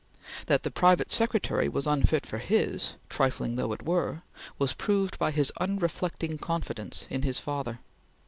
That 0.47 0.63
the 0.63 0.71
private 0.71 1.11
secretary 1.11 1.69
was 1.69 1.85
unfit 1.85 2.25
for 2.25 2.39
his 2.39 2.95
trifling 3.07 3.55
though 3.55 3.71
it 3.71 3.83
were 3.83 4.23
was 4.57 4.73
proved 4.73 5.19
by 5.19 5.29
his 5.29 5.53
unreflecting 5.61 6.39
confidence 6.39 7.05
in 7.11 7.21
his 7.21 7.37
father. 7.37 7.81